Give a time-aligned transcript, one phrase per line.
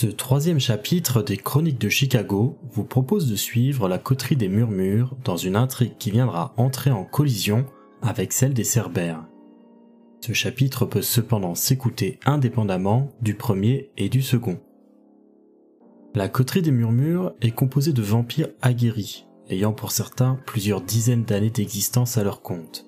[0.00, 5.16] Ce troisième chapitre des Chroniques de Chicago vous propose de suivre la coterie des murmures
[5.24, 7.66] dans une intrigue qui viendra entrer en collision
[8.00, 9.26] avec celle des Cerbères.
[10.20, 14.60] Ce chapitre peut cependant s'écouter indépendamment du premier et du second.
[16.14, 21.50] La coterie des murmures est composée de vampires aguerris, ayant pour certains plusieurs dizaines d'années
[21.50, 22.86] d'existence à leur compte.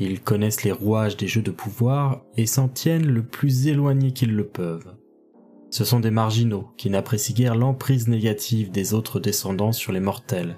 [0.00, 4.34] Ils connaissent les rouages des jeux de pouvoir et s'en tiennent le plus éloigné qu'ils
[4.34, 4.96] le peuvent.
[5.70, 10.56] Ce sont des marginaux qui n'apprécient guère l'emprise négative des autres descendants sur les mortels,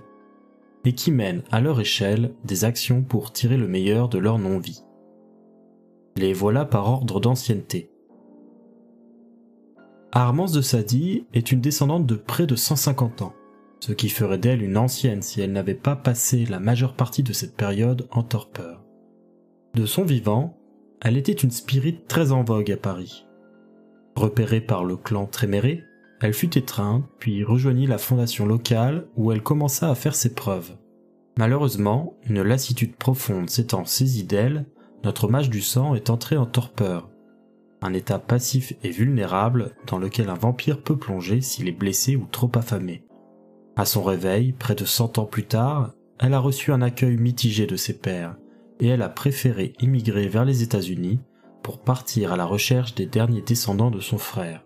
[0.84, 4.82] et qui mènent à leur échelle des actions pour tirer le meilleur de leur non-vie.
[6.16, 7.90] Les voilà par ordre d'ancienneté.
[10.12, 13.34] Armance de Sadi est une descendante de près de 150 ans,
[13.80, 17.32] ce qui ferait d'elle une ancienne si elle n'avait pas passé la majeure partie de
[17.32, 18.84] cette période en torpeur.
[19.74, 20.58] De son vivant,
[21.00, 23.24] elle était une spirite très en vogue à Paris,
[24.16, 25.84] Repérée par le clan Tréméré,
[26.20, 30.76] elle fut étreinte, puis rejoignit la fondation locale où elle commença à faire ses preuves.
[31.38, 34.66] Malheureusement, une lassitude profonde s'étant saisie d'elle,
[35.04, 37.08] notre mage du sang est entré en torpeur,
[37.82, 42.26] un état passif et vulnérable dans lequel un vampire peut plonger s'il est blessé ou
[42.30, 43.04] trop affamé.
[43.76, 47.66] À son réveil, près de cent ans plus tard, elle a reçu un accueil mitigé
[47.66, 48.36] de ses pairs,
[48.78, 51.20] et elle a préféré immigrer vers les États-Unis
[51.62, 54.64] pour partir à la recherche des derniers descendants de son frère.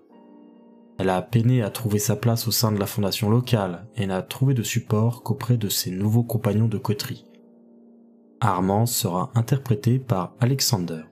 [0.99, 4.23] Elle a peiné à trouver sa place au sein de la fondation locale et n'a
[4.23, 7.27] trouvé de support qu'auprès de ses nouveaux compagnons de coterie.
[8.41, 11.03] Armand sera interprété par Alexander.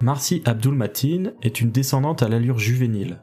[0.00, 3.22] Marcy Abdul Matin est une descendante à l'allure juvénile.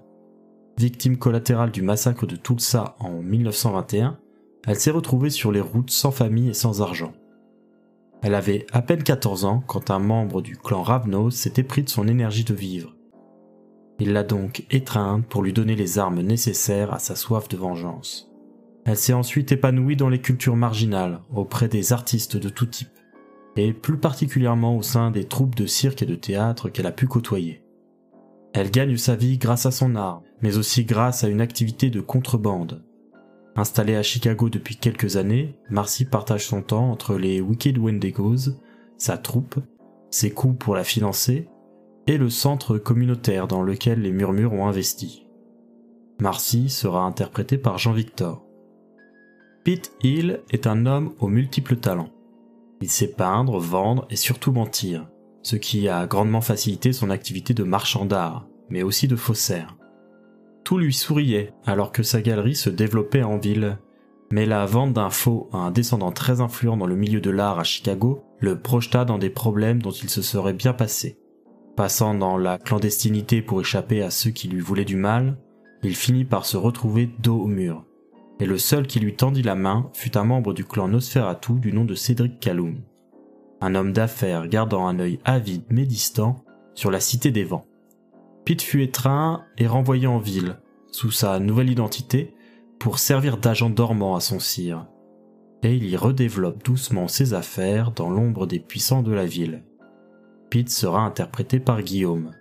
[0.77, 4.17] Victime collatérale du massacre de Tulsa en 1921,
[4.65, 7.13] elle s'est retrouvée sur les routes sans famille et sans argent.
[8.23, 11.89] Elle avait à peine 14 ans quand un membre du clan Ravnos s'était pris de
[11.89, 12.95] son énergie de vivre.
[13.99, 18.31] Il l'a donc étreinte pour lui donner les armes nécessaires à sa soif de vengeance.
[18.85, 22.97] Elle s'est ensuite épanouie dans les cultures marginales, auprès des artistes de tout type,
[23.57, 27.07] et plus particulièrement au sein des troupes de cirque et de théâtre qu'elle a pu
[27.07, 27.61] côtoyer.
[28.53, 32.01] Elle gagne sa vie grâce à son art, mais aussi grâce à une activité de
[32.01, 32.83] contrebande,
[33.55, 38.51] Installée à Chicago depuis quelques années, Marcy partage son temps entre les Wicked Wendigos,
[38.97, 39.59] sa troupe,
[40.09, 41.47] ses coûts pour la financer,
[42.07, 45.27] et le centre communautaire dans lequel les murmures ont investi.
[46.19, 48.43] Marcy sera interprété par Jean-Victor.
[49.63, 52.11] Pete Hill est un homme aux multiples talents.
[52.81, 55.07] Il sait peindre, vendre et surtout mentir,
[55.41, 59.77] ce qui a grandement facilité son activité de marchand d'art, mais aussi de faussaire.
[60.63, 63.77] Tout lui souriait alors que sa galerie se développait en ville.
[64.31, 67.59] Mais la vente d'un faux à un descendant très influent dans le milieu de l'art
[67.59, 71.17] à Chicago le projeta dans des problèmes dont il se serait bien passé.
[71.75, 75.37] Passant dans la clandestinité pour échapper à ceux qui lui voulaient du mal,
[75.81, 77.85] il finit par se retrouver dos au mur.
[78.39, 81.73] Et le seul qui lui tendit la main fut un membre du clan Nosferatu du
[81.73, 82.81] nom de Cédric Calhoun.
[83.61, 87.65] Un homme d'affaires gardant un œil avide mais distant sur la cité des vents.
[88.45, 90.59] Pete fut étreint et renvoyé en ville,
[90.91, 92.33] sous sa nouvelle identité,
[92.79, 94.87] pour servir d'agent dormant à son sire.
[95.63, 99.63] Et il y redéveloppe doucement ses affaires dans l'ombre des puissants de la ville.
[100.49, 102.31] Pete sera interprété par Guillaume.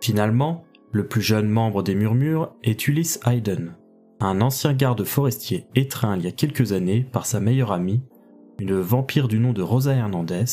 [0.00, 3.74] Finalement, le plus jeune membre des Murmures est Ulysse Hayden,
[4.20, 8.02] un ancien garde forestier étreint il y a quelques années par sa meilleure amie,
[8.58, 10.44] une vampire du nom de Rosa Hernandez,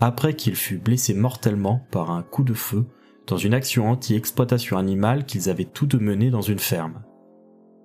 [0.00, 2.86] après qu'il fut blessé mortellement par un coup de feu
[3.30, 7.02] dans une action anti-exploitation animale qu'ils avaient tous deux menée dans une ferme.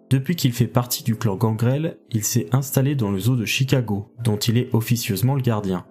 [0.09, 4.12] Depuis qu'il fait partie du clan Gangrel, il s'est installé dans le zoo de Chicago,
[4.24, 5.86] dont il est officieusement le gardien.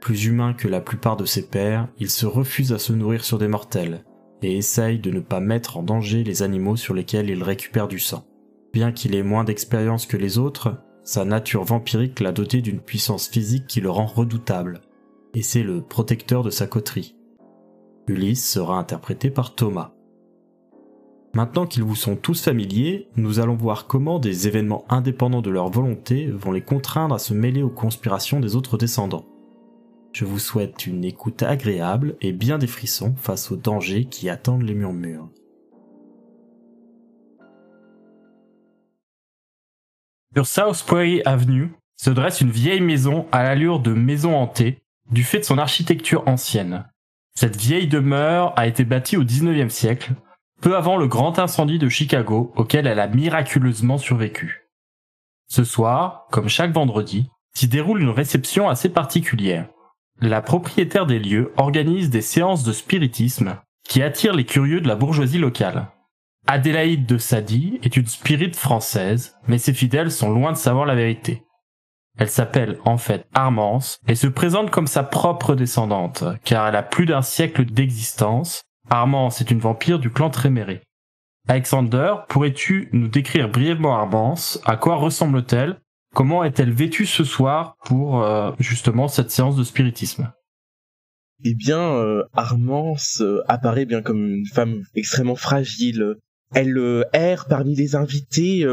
[0.00, 3.38] Plus humain que la plupart de ses pairs, il se refuse à se nourrir sur
[3.38, 4.04] des mortels,
[4.42, 7.98] et essaye de ne pas mettre en danger les animaux sur lesquels il récupère du
[7.98, 8.26] sang.
[8.72, 13.28] Bien qu'il ait moins d'expérience que les autres, sa nature vampirique l'a doté d'une puissance
[13.28, 14.82] physique qui le rend redoutable,
[15.34, 17.15] et c'est le protecteur de sa coterie.
[18.08, 19.92] Ulysse sera interprété par Thomas.
[21.34, 25.68] Maintenant qu'ils vous sont tous familiers, nous allons voir comment des événements indépendants de leur
[25.68, 29.26] volonté vont les contraindre à se mêler aux conspirations des autres descendants.
[30.12, 34.62] Je vous souhaite une écoute agréable et bien des frissons face aux dangers qui attendent
[34.62, 35.28] les murmures.
[40.34, 40.84] Sur South
[41.26, 44.78] Avenue se dresse une vieille maison à l'allure de maison hantée,
[45.10, 46.86] du fait de son architecture ancienne.
[47.36, 50.14] Cette vieille demeure a été bâtie au 19e siècle,
[50.62, 54.70] peu avant le grand incendie de Chicago auquel elle a miraculeusement survécu.
[55.46, 59.68] Ce soir, comme chaque vendredi, s'y déroule une réception assez particulière.
[60.18, 64.96] La propriétaire des lieux organise des séances de spiritisme qui attirent les curieux de la
[64.96, 65.88] bourgeoisie locale.
[66.46, 70.94] Adélaïde de Sadi est une spirite française, mais ses fidèles sont loin de savoir la
[70.94, 71.42] vérité.
[72.18, 76.82] Elle s'appelle en fait Armance et se présente comme sa propre descendante, car elle a
[76.82, 78.62] plus d'un siècle d'existence.
[78.88, 80.82] Armance est une vampire du clan Tréméré.
[81.48, 84.60] Alexander, pourrais-tu nous décrire brièvement Armance?
[84.64, 85.80] À quoi ressemble-t-elle?
[86.14, 90.32] Comment est-elle vêtue ce soir pour euh, justement cette séance de spiritisme?
[91.44, 96.14] Eh bien, euh, Armance euh, apparaît bien comme une femme extrêmement fragile.
[96.54, 98.64] Elle erre parmi les invités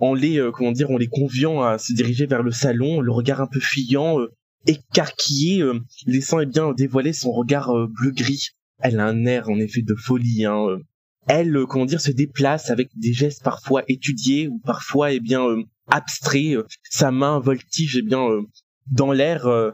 [0.00, 3.40] en les comment dire, en les conviant à se diriger vers le salon, le regard
[3.40, 4.18] un peu fuyant,
[4.66, 5.64] écarquillé,
[6.06, 8.48] laissant eh bien dévoiler son regard bleu gris.
[8.78, 10.44] Elle a un air en effet de folie.
[10.44, 10.78] Hein,
[11.26, 15.44] elle, comment dire, se déplace avec des gestes parfois étudiés ou parfois eh bien
[15.88, 18.42] abstrait, euh, sa main voltige eh bien euh,
[18.90, 19.46] dans l'air.
[19.46, 19.72] Euh,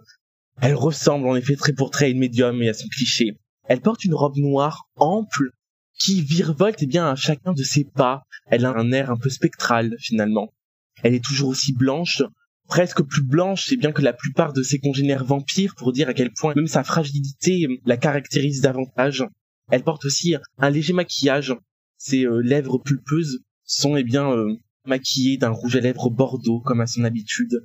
[0.61, 3.39] elle ressemble en effet très pour très à une médium et à son cliché.
[3.65, 5.51] Elle porte une robe noire ample
[6.03, 8.25] qui virevolte eh bien à chacun de ses pas.
[8.47, 10.53] Elle a un air un peu spectral finalement.
[11.03, 12.23] Elle est toujours aussi blanche,
[12.67, 16.15] presque plus blanche c'est bien que la plupart de ses congénères vampires pour dire à
[16.15, 19.25] quel point même sa fragilité la caractérise davantage.
[19.71, 21.55] Elle porte aussi un léger maquillage.
[21.99, 24.35] Ses lèvres pulpeuses sont eh bien
[24.85, 27.65] maquillée d'un rouge à lèvres bordeaux comme à son habitude.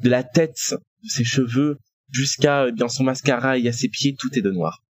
[0.00, 1.78] De la tête, de ses cheveux,
[2.10, 4.84] jusqu'à eh bien son mascara et à ses pieds, tout est de noir.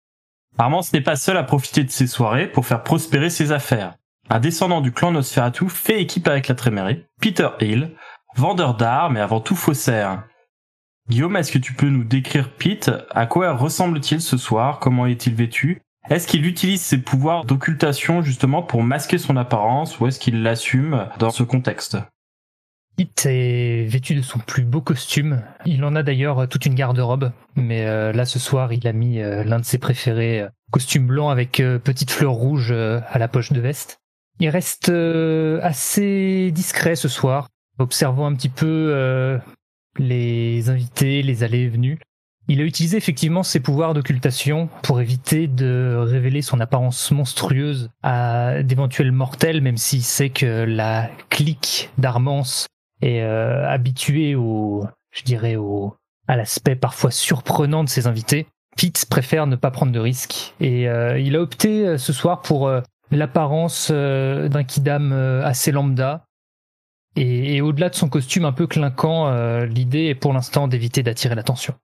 [0.57, 3.95] Armance n'est pas seul à profiter de ces soirées pour faire prospérer ses affaires.
[4.29, 7.91] Un descendant du clan Nosferatu fait équipe avec la Trémérée, Peter Hill,
[8.35, 10.23] vendeur d'art mais avant tout faussaire.
[11.09, 12.89] Guillaume, est-ce que tu peux nous décrire Pete?
[13.11, 14.79] À quoi ressemble-t-il ce soir?
[14.79, 15.81] Comment est-il vêtu?
[16.09, 21.07] Est-ce qu'il utilise ses pouvoirs d'occultation justement pour masquer son apparence ou est-ce qu'il l'assume
[21.19, 21.97] dans ce contexte?
[22.97, 25.41] Hit est vêtu de son plus beau costume.
[25.65, 29.19] Il en a d'ailleurs toute une garde-robe, mais euh, là ce soir il a mis
[29.19, 33.51] euh, l'un de ses préférés, euh, costume blanc avec petite fleur rouge à la poche
[33.51, 33.99] de veste.
[34.39, 37.47] Il reste assez discret ce soir,
[37.79, 39.39] observant un petit peu
[39.97, 41.99] les invités, les allées et venues.
[42.49, 48.61] Il a utilisé effectivement ses pouvoirs d'occultation pour éviter de révéler son apparence monstrueuse à
[48.63, 52.67] d'éventuels mortels, même s'il sait que la clique d'Armance
[53.05, 55.95] est euh, habituée au, je dirais, au,
[56.27, 58.47] à l'aspect parfois surprenant de ses invités.
[58.77, 62.41] Fitz préfère ne pas prendre de risques et euh, il a opté euh, ce soir
[62.41, 62.69] pour
[63.11, 65.13] l'apparence d'un kidam
[65.43, 66.25] assez lambda.
[67.15, 69.29] Et, et au-delà de son costume un peu clinquant,
[69.63, 71.75] l'idée est pour l'instant d'éviter d'attirer l'attention.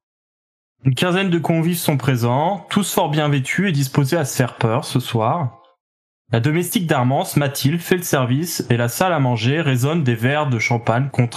[0.84, 4.56] Une quinzaine de convives sont présents, tous fort bien vêtus et disposés à se faire
[4.56, 5.61] peur ce soir.
[6.34, 10.48] La domestique d'Armance, Mathilde, fait le service et la salle à manger résonne des verres
[10.48, 11.28] de champagne qu'on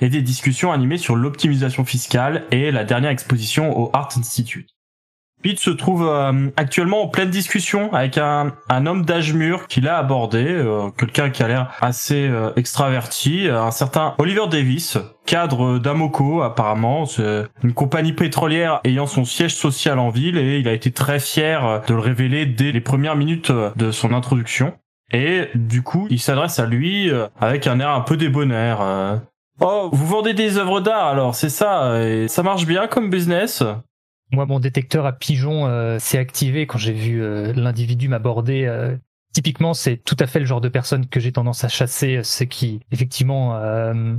[0.00, 4.70] et des discussions animées sur l'optimisation fiscale et la dernière exposition au Art Institute.
[5.44, 9.98] Pete se trouve euh, actuellement en pleine discussion avec un, homme d'âge mûr qu'il a
[9.98, 14.96] abordé, euh, quelqu'un qui a l'air assez euh, extraverti, un certain Oliver Davis,
[15.26, 17.04] cadre d'Amoco apparemment,
[17.62, 21.82] une compagnie pétrolière ayant son siège social en ville et il a été très fier
[21.86, 24.72] de le révéler dès les premières minutes de son introduction.
[25.12, 29.20] Et du coup, il s'adresse à lui avec un air un peu débonnaire.
[29.60, 33.62] Oh, vous vendez des œuvres d'art alors, c'est ça, et ça marche bien comme business?
[34.34, 38.64] Moi, mon détecteur à pigeons euh, s'est activé quand j'ai vu euh, l'individu m'aborder.
[38.64, 38.96] Euh.
[39.32, 42.44] typiquement, c'est tout à fait le genre de personnes que j'ai tendance à chasser, ceux
[42.44, 43.58] qui, effectivement,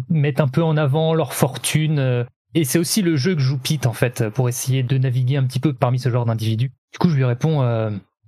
[0.09, 2.25] mettent un peu en avant leur fortune.
[2.53, 5.43] et c'est aussi le jeu que joue Pete, en fait, pour essayer de naviguer un
[5.43, 6.71] petit peu parmi ce genre d'individus.
[6.91, 7.61] Du coup, je lui réponds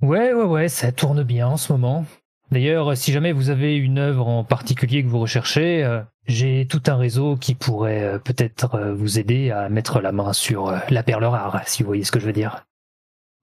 [0.01, 2.05] Ouais, ouais, ouais, ça tourne bien en ce moment.
[2.51, 6.81] D'ailleurs, si jamais vous avez une œuvre en particulier que vous recherchez, euh, j'ai tout
[6.87, 11.03] un réseau qui pourrait euh, peut-être euh, vous aider à mettre la main sur la
[11.03, 12.65] perle rare, si vous voyez ce que je veux dire.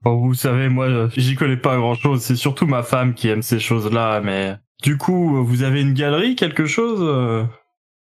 [0.04, 2.20] Oh, vous savez, moi, j'y connais pas grand-chose.
[2.20, 6.36] C'est surtout ma femme qui aime ces choses-là, mais du coup, vous avez une galerie,
[6.36, 7.48] quelque chose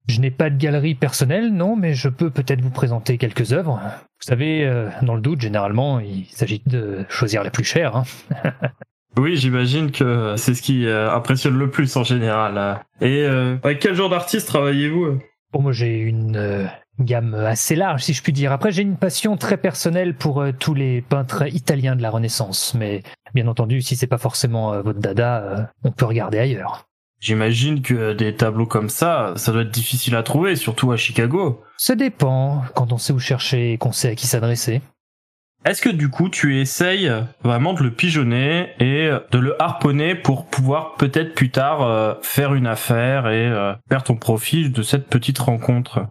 [0.08, 3.78] Je n'ai pas de galerie personnelle, non, mais je peux peut-être vous présenter quelques œuvres.
[4.22, 7.96] Vous savez, euh, dans le doute, généralement, il s'agit de choisir la plus chère.
[7.96, 8.04] Hein.
[9.16, 12.80] Oui, j'imagine que c'est ce qui euh, impressionne le plus en général.
[13.00, 15.18] Et euh, avec quel genre d'artiste travaillez-vous
[15.52, 16.66] Pour moi, j'ai une euh,
[17.00, 18.52] gamme assez large, si je puis dire.
[18.52, 22.74] Après, j'ai une passion très personnelle pour euh, tous les peintres italiens de la Renaissance.
[22.74, 23.02] Mais
[23.34, 26.86] bien entendu, si c'est pas forcément euh, votre dada, euh, on peut regarder ailleurs.
[27.20, 31.62] J'imagine que des tableaux comme ça, ça doit être difficile à trouver, surtout à Chicago.
[31.76, 34.82] Ça dépend quand on sait où chercher et qu'on sait à qui s'adresser.
[35.64, 37.10] Est-ce que du coup tu essayes
[37.44, 42.54] vraiment de le pigeonner et de le harponner pour pouvoir peut-être plus tard euh, faire
[42.54, 46.06] une affaire et euh, faire ton profit de cette petite rencontre?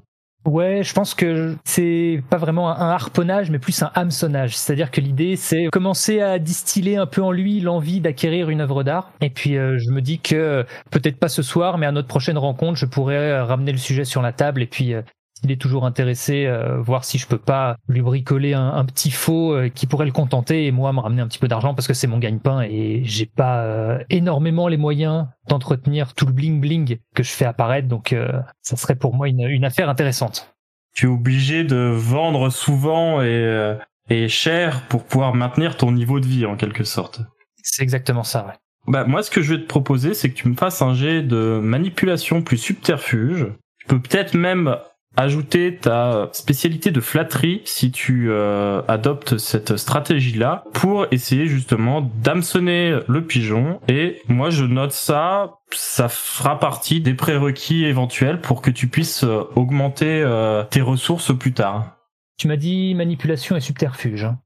[0.46, 4.58] Ouais, je pense que c'est pas vraiment un harponnage, mais plus un hameçonnage.
[4.58, 8.84] C'est-à-dire que l'idée, c'est commencer à distiller un peu en lui l'envie d'acquérir une œuvre
[8.84, 9.12] d'art.
[9.22, 12.40] Et puis, euh, je me dis que peut-être pas ce soir, mais à notre prochaine
[12.40, 14.94] rencontre, je pourrais euh, ramener le sujet sur la table et puis.
[14.94, 15.02] euh,
[15.42, 19.12] s'il est toujours intéressé, euh, voir si je peux pas lui bricoler un, un petit
[19.12, 21.88] faux euh, qui pourrait le contenter et moi me ramener un petit peu d'argent parce
[21.88, 26.60] que c'est mon gagne-pain et j'ai pas euh, énormément les moyens d'entretenir tout le bling
[26.62, 28.32] bling que je fais apparaître donc euh,
[28.62, 30.54] ça serait pour moi une, une affaire intéressante.
[30.94, 33.78] Tu es obligé de vendre souvent et,
[34.10, 37.22] et cher pour pouvoir maintenir ton niveau de vie en quelque sorte.
[37.64, 38.46] C'est exactement ça.
[38.46, 38.54] Ouais.
[38.88, 41.24] Bah moi ce que je vais te proposer c'est que tu me fasses un jet
[41.24, 43.48] de manipulation plus subterfuge.
[43.80, 44.76] Tu peux peut-être même
[45.18, 53.00] ajouter ta spécialité de flatterie si tu euh, adoptes cette stratégie-là pour essayer justement d'hameçonner
[53.08, 53.80] le pigeon.
[53.88, 59.24] Et moi, je note ça, ça fera partie des prérequis éventuels pour que tu puisses
[59.24, 61.98] euh, augmenter euh, tes ressources plus tard.
[62.38, 64.24] Tu m'as dit manipulation et subterfuge.
[64.24, 64.40] hein.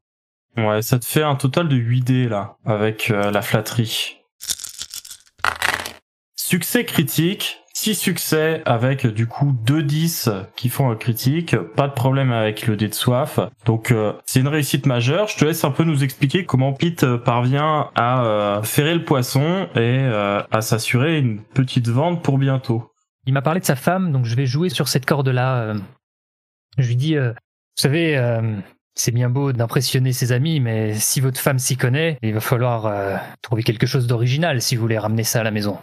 [0.57, 4.17] Ouais, ça te fait un total de 8 dés là, avec euh, la flatterie.
[6.47, 11.93] Succès critique, 6 succès avec du coup 2 10 qui font un critique, pas de
[11.93, 13.39] problème avec le dé de soif.
[13.65, 15.27] Donc euh, c'est une réussite majeure.
[15.27, 19.03] Je te laisse un peu nous expliquer comment Pete euh, parvient à euh, ferrer le
[19.03, 22.91] poisson et euh, à s'assurer une petite vente pour bientôt.
[23.25, 25.61] Il m'a parlé de sa femme, donc je vais jouer sur cette corde-là.
[25.63, 25.79] euh.
[26.77, 28.55] Je lui dis, euh, vous savez, euh,
[28.93, 32.85] c'est bien beau d'impressionner ses amis, mais si votre femme s'y connaît, il va falloir
[32.85, 35.79] euh, trouver quelque chose d'original si vous voulez ramener ça à la maison.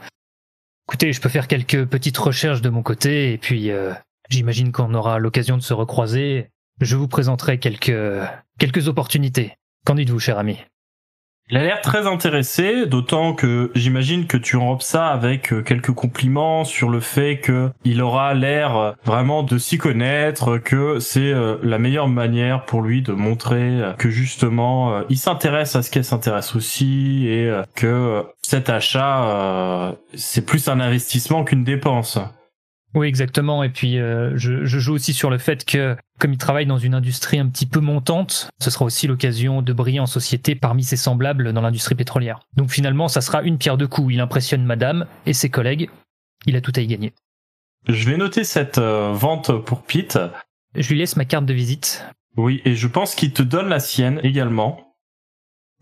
[0.88, 3.92] Écoutez, je peux faire quelques petites recherches de mon côté, et puis euh,
[4.28, 6.50] j'imagine qu'on aura l'occasion de se recroiser.
[6.80, 7.92] Je vous présenterai quelques
[8.58, 9.54] quelques opportunités.
[9.84, 10.58] Qu'en dites-vous, cher ami?
[11.50, 15.92] Il a l'air très intéressé, d'autant que j'imagine que tu enrobes ça avec euh, quelques
[15.92, 21.20] compliments sur le fait que il aura l'air euh, vraiment de s'y connaître, que c'est
[21.20, 26.04] euh, la meilleure manière pour lui de montrer que justement il s'intéresse à ce qu'elle
[26.04, 32.18] s'intéresse aussi et que cet achat c'est plus un investissement qu'une dépense.
[32.94, 33.62] Oui, exactement.
[33.62, 36.78] Et puis, euh, je, je joue aussi sur le fait que, comme il travaille dans
[36.78, 40.84] une industrie un petit peu montante, ce sera aussi l'occasion de briller en société parmi
[40.84, 42.40] ses semblables dans l'industrie pétrolière.
[42.54, 44.14] Donc finalement, ça sera une pierre deux coups.
[44.14, 45.88] Il impressionne madame et ses collègues.
[46.46, 47.14] Il a tout à y gagner.
[47.88, 50.18] Je vais noter cette euh, vente pour Pete.
[50.74, 52.04] Je lui laisse ma carte de visite.
[52.36, 54.94] Oui, et je pense qu'il te donne la sienne également.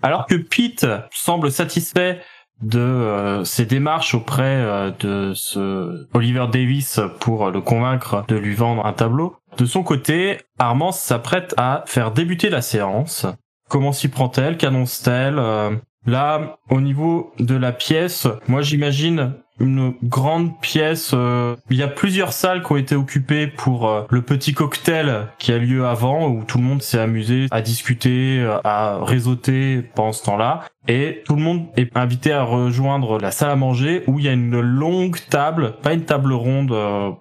[0.03, 2.23] Alors que Pete semble satisfait
[2.63, 8.55] de euh, ses démarches auprès euh, de ce Oliver Davis pour le convaincre de lui
[8.55, 13.27] vendre un tableau, de son côté, Armand s'apprête à faire débuter la séance.
[13.69, 14.57] Comment s'y prend-elle?
[14.57, 15.39] Qu'annonce-t-elle?
[15.39, 15.71] Euh,
[16.07, 21.13] Là, au niveau de la pièce, moi j'imagine une grande pièce.
[21.15, 25.29] euh, il y a plusieurs salles qui ont été occupées pour euh, le petit cocktail
[25.39, 29.83] qui a lieu avant, où tout le monde s'est amusé à discuter, euh, à réseauter
[29.95, 30.65] pendant ce temps-là.
[30.89, 34.29] Et tout le monde est invité à rejoindre la salle à manger où il y
[34.29, 36.75] a une longue table, pas une table ronde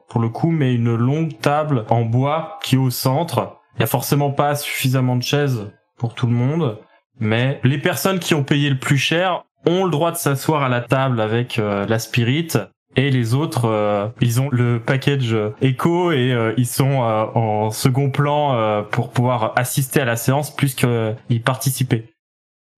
[0.08, 3.58] pour le coup, mais une longue table en bois qui est au centre.
[3.76, 6.80] Il y a forcément pas suffisamment de chaises pour tout le monde,
[7.20, 10.70] mais les personnes qui ont payé le plus cher ont le droit de s'asseoir à
[10.70, 12.50] la table avec euh, la spirit
[12.96, 18.10] et les autres euh, ils ont le package éco et euh, ils sont en second
[18.10, 22.06] plan pour pouvoir assister à la séance plus qu'ils participer.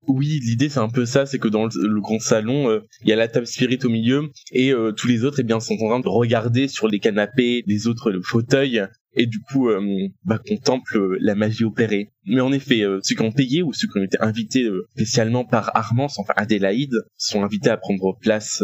[0.08, 3.10] Oui, l'idée c'est un peu ça, c'est que dans le, le grand salon, euh, il
[3.10, 5.76] y a la table spirit au milieu et euh, tous les autres eh bien sont
[5.76, 10.40] en train de regarder sur les canapés des autres fauteuils et du coup euh, bah,
[10.46, 12.12] contemplent euh, la magie opérée.
[12.26, 15.46] Mais en effet, euh, ceux qui ont payé ou ceux qui ont été invités spécialement
[15.46, 18.64] par Armand, enfin Adélaïde, sont invités à prendre place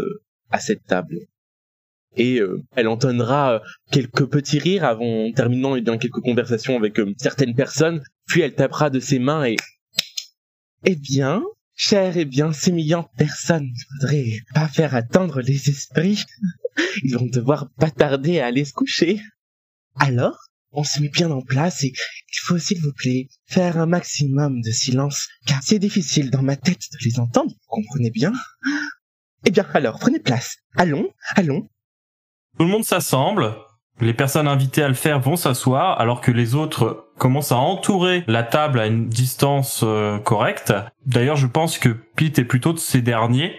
[0.52, 1.18] à cette table.
[2.20, 2.40] Et
[2.76, 8.42] elle entonnera quelques petits rires avant terminant eh bien quelques conversations avec certaines personnes, puis
[8.42, 9.56] elle tapera de ses mains et
[10.84, 11.44] eh bien,
[11.76, 16.24] chère et bien sémillante personne, je voudrais pas faire attendre les esprits.
[17.04, 19.22] Ils vont devoir pas tarder à aller se coucher.
[19.96, 20.38] Alors,
[20.72, 24.62] on se met bien en place et il faut s'il vous plaît faire un maximum
[24.62, 28.34] de silence car c'est difficile dans ma tête de les entendre, comprenez bien
[29.46, 30.58] Eh bien alors, prenez place.
[30.76, 31.68] Allons, allons.
[32.58, 33.56] Tout le monde s'assemble.
[34.00, 38.24] Les personnes invitées à le faire vont s'asseoir alors que les autres commencent à entourer
[38.28, 40.72] la table à une distance euh, correcte.
[41.08, 43.56] D'ailleurs, je pense que Pete est plutôt de ces derniers.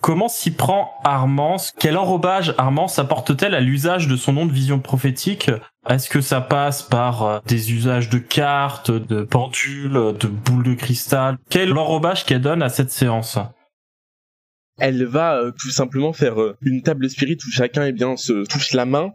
[0.00, 1.72] Comment s'y prend Armance?
[1.78, 5.50] Quel enrobage Armance apporte-t-elle à l'usage de son nom de vision prophétique?
[5.86, 10.74] Est-ce que ça passe par euh, des usages de cartes, de pendules, de boules de
[10.74, 11.36] cristal?
[11.50, 13.38] Quel enrobage qu'elle donne à cette séance?
[14.78, 18.72] Elle va euh, tout simplement faire une table spirit où chacun eh bien se touche
[18.72, 19.12] la main.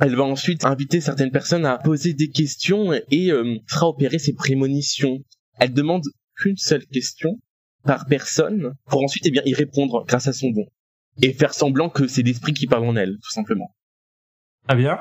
[0.00, 4.34] Elle va ensuite inviter certaines personnes à poser des questions et euh, fera opérer ses
[4.34, 5.18] prémonitions.
[5.58, 6.04] Elle demande
[6.36, 7.38] qu'une seule question
[7.84, 10.66] par personne pour ensuite eh bien y répondre grâce à son don
[11.22, 13.74] et faire semblant que c'est l'esprit qui parle en elle tout simplement.
[14.68, 15.00] Très bien.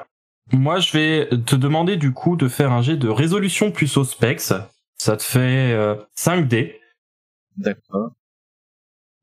[0.52, 4.04] Moi, je vais te demander du coup de faire un jet de résolution plus au
[4.04, 4.54] specs.
[4.98, 6.80] Ça te fait euh, 5 dés.
[7.58, 8.12] D'accord.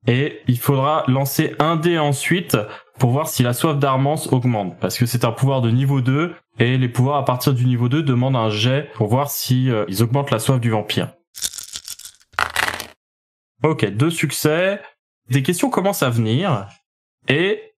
[0.09, 2.57] Et il faudra lancer un dé ensuite
[3.03, 4.79] pour voir si la soif d'Armance augmente.
[4.79, 7.89] Parce que c'est un pouvoir de niveau 2, et les pouvoirs à partir du niveau
[7.89, 11.13] 2 demandent un jet pour voir si euh, ils augmentent la soif du vampire.
[13.65, 14.81] Ok, deux succès.
[15.29, 16.69] Des questions commencent à venir,
[17.27, 17.72] et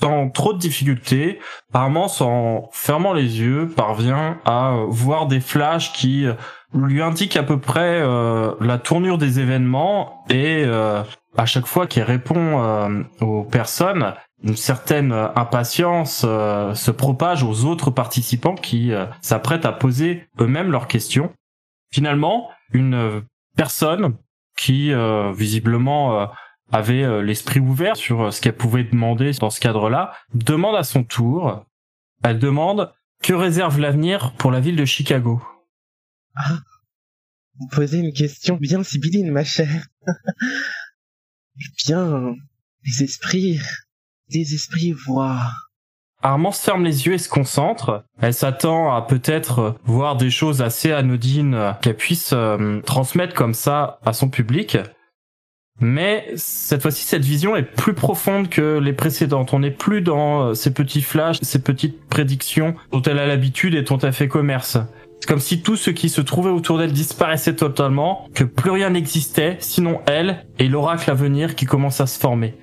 [0.00, 1.38] sans trop de difficultés,
[1.72, 6.26] Armance, en fermant les yeux, parvient à voir des flashs qui
[6.74, 11.02] lui indiquent à peu près euh, la tournure des événements et euh,
[11.36, 17.64] à chaque fois qu'il répond euh, aux personnes, une certaine euh, impatience se propage aux
[17.64, 21.32] autres participants qui s'apprêtent à poser eux-mêmes leurs questions.
[21.92, 23.22] Finalement, une
[23.56, 24.16] personne
[24.56, 24.92] qui
[25.32, 26.28] visiblement
[26.72, 30.82] avait euh, l'esprit ouvert sur euh, ce qu'elle pouvait demander dans ce cadre-là, demande à
[30.82, 31.66] son tour,
[32.22, 32.92] elle demande
[33.22, 35.42] que réserve l'avenir pour la ville de Chicago?
[36.36, 36.58] Ah,
[37.58, 39.86] vous posez une question bien sibylline, ma chère.
[40.06, 42.34] eh bien,
[42.84, 43.60] les esprits,
[44.30, 45.50] les esprits voient.
[46.22, 48.04] Armand se ferme les yeux et se concentre.
[48.18, 54.00] Elle s'attend à peut-être voir des choses assez anodines qu'elle puisse euh, transmettre comme ça
[54.04, 54.78] à son public.
[55.80, 59.52] Mais cette fois-ci, cette vision est plus profonde que les précédentes.
[59.52, 63.74] On n'est plus dans euh, ces petits flashs, ces petites prédictions dont elle a l'habitude
[63.74, 64.78] et dont elle fait commerce.
[65.20, 68.90] C'est comme si tout ce qui se trouvait autour d'elle disparaissait totalement, que plus rien
[68.90, 72.54] n'existait, sinon elle et l'oracle à venir qui commence à se former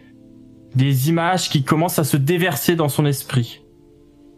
[0.75, 3.61] des images qui commencent à se déverser dans son esprit.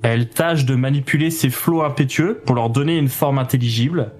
[0.01, 4.11] Elle tâche de manipuler ces flots impétueux pour leur donner une forme intelligible.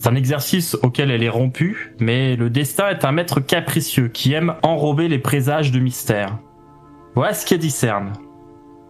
[0.00, 4.32] C'est un exercice auquel elle est rompue, mais le destin est un maître capricieux qui
[4.32, 6.38] aime enrober les présages de mystère.
[7.14, 8.14] Voilà ce qu'elle discerne.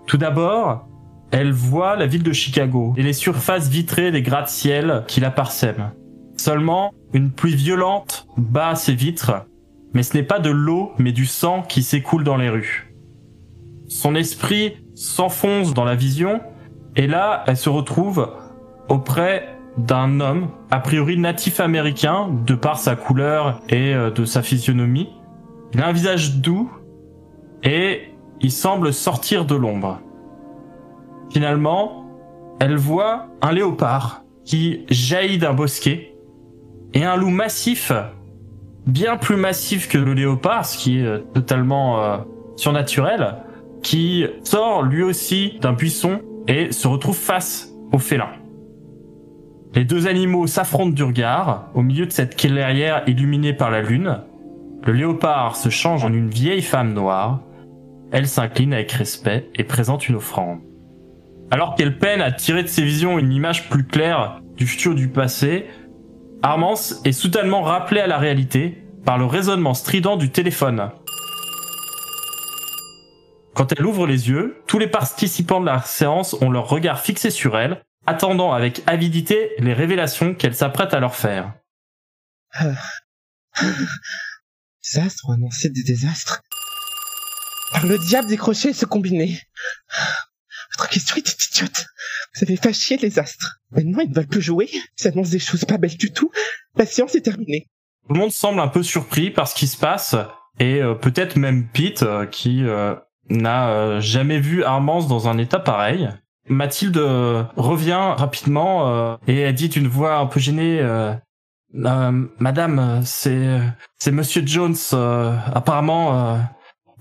[0.06, 0.86] Tout d'abord,
[1.32, 5.92] elle voit la ville de Chicago et les surfaces vitrées des gratte-ciel qui la parsèment.
[6.38, 9.44] Seulement, une pluie violente bat ces vitres
[9.92, 12.94] mais ce n'est pas de l'eau, mais du sang qui s'écoule dans les rues.
[13.88, 16.40] Son esprit s'enfonce dans la vision,
[16.96, 18.32] et là, elle se retrouve
[18.88, 24.42] auprès d'un homme, a priori natif américain, de par sa couleur et euh, de sa
[24.42, 25.10] physionomie.
[25.72, 26.70] Il a un visage doux,
[27.62, 30.00] et il semble sortir de l'ombre.
[31.32, 32.06] Finalement,
[32.58, 36.14] elle voit un léopard qui jaillit d'un bosquet,
[36.92, 37.92] et un loup massif
[38.86, 42.18] bien plus massif que le léopard, ce qui est euh, totalement euh,
[42.56, 43.36] surnaturel,
[43.82, 48.28] qui sort lui aussi d'un buisson et se retrouve face au félin.
[49.72, 54.20] Les deux animaux s'affrontent du regard au milieu de cette clairière illuminée par la lune.
[54.84, 57.40] Le léopard se change en une vieille femme noire.
[58.10, 60.58] Elle s'incline avec respect et présente une offrande.
[61.52, 65.08] Alors qu'elle peine à tirer de ses visions une image plus claire du futur du
[65.08, 65.66] passé,
[66.42, 70.90] Armance est soudainement rappelé à la réalité par le résonnement strident du téléphone.
[73.54, 77.30] Quand elle ouvre les yeux, tous les participants de la séance ont leur regard fixé
[77.30, 81.54] sur elle, attendant avec avidité les révélations qu'elle s'apprête à leur faire.
[84.82, 86.42] Désastre ou annoncer des désastres
[87.72, 89.40] Par le diable décroché et se combiner.
[90.76, 91.86] Votre question était idiote.
[92.34, 93.60] Vous avez fait chier les astres.
[93.70, 94.70] Maintenant, ils ne veulent plus jouer.
[94.98, 96.30] Ils annoncent des choses pas belles du tout.
[96.76, 97.68] La séance est terminée.
[98.06, 100.16] Tout le monde semble un peu surpris par ce qui se passe,
[100.58, 102.94] et euh, peut-être même Pete, euh, qui euh,
[103.28, 106.08] n'a euh, jamais vu Armance dans un état pareil.
[106.50, 111.14] Mathilde euh, revient rapidement euh, et elle dit d'une voix un peu gênée euh,
[111.72, 113.60] Madame, c'est
[113.96, 114.74] c'est Monsieur Jones.
[115.54, 116.36] apparemment,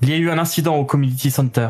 [0.04, 1.70] il y a eu un incident au Community Center.